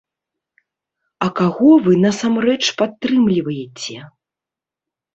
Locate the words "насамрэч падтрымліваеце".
2.07-3.97